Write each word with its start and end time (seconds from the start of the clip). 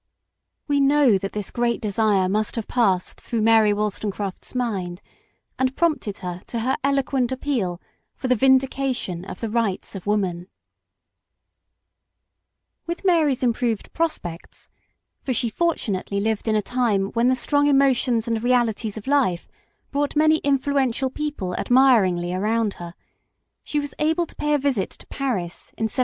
We 0.67 0.79
know 0.79 1.19
that 1.19 1.33
this 1.33 1.51
great 1.51 1.79
desire 1.79 2.27
must 2.27 2.55
have 2.55 2.67
passed 2.67 3.21
through 3.21 3.43
Mary 3.43 3.71
Wollstonecraft 3.71 4.43
's 4.43 4.55
mind 4.55 4.99
and 5.59 5.75
prompted 5.77 6.17
her 6.25 6.41
to 6.47 6.61
her 6.61 6.75
eloquent 6.83 7.31
appeal 7.31 7.79
for 8.15 8.27
the" 8.27 8.33
vindication 8.49 9.23
of 9.23 9.41
the 9.41 9.47
rights 9.47 9.93
of 9.93 10.07
woman." 10.07 10.47
PARENTAGE. 10.47 10.47
9 12.87 12.87
With 12.87 13.05
Mary's 13.05 13.43
improved 13.43 13.93
prospects, 13.93 14.69
for 15.21 15.33
she 15.33 15.49
fortunately 15.51 16.19
lived 16.19 16.47
in 16.47 16.55
a 16.55 16.63
time 16.63 17.09
when 17.09 17.27
the 17.27 17.35
strong 17.35 17.67
emotions 17.67 18.27
and 18.27 18.41
realities 18.41 18.97
of 18.97 19.05
life 19.05 19.47
brought 19.91 20.15
many 20.15 20.37
influential 20.37 21.11
people 21.11 21.53
admiringly 21.57 22.33
around 22.33 22.73
her, 22.81 22.95
she 23.63 23.79
was 23.79 23.93
able 23.99 24.25
to 24.25 24.35
pay 24.35 24.55
a 24.55 24.57
visit 24.57 24.89
to 24.89 25.05
Paris 25.05 25.73
in 25.77 25.83
1792. 25.87 25.97